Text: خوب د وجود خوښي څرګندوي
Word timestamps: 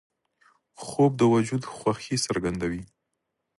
خوب 0.83 1.11
د 1.19 1.23
وجود 1.33 1.63
خوښي 1.75 2.15
څرګندوي 2.25 2.83